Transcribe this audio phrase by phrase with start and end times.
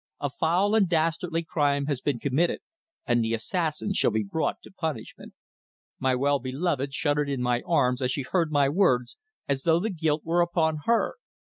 [0.19, 2.61] A foul and dastardly crime has been committed,
[3.05, 5.35] and the assassin shall be brought to punishment."
[5.99, 9.15] My well beloved shuddered in my arms as she heard my words
[9.47, 11.17] as though the guilt were upon her.